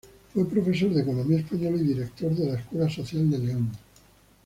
Fue 0.33 0.49
profesor 0.49 0.89
de 0.89 1.03
Economía 1.03 1.37
Española 1.37 1.77
y 1.79 1.83
director 1.89 2.31
de 2.33 2.45
la 2.47 2.57
Escuela 2.59 2.89
Social 2.89 3.29
de 3.29 3.37
León. 3.37 3.71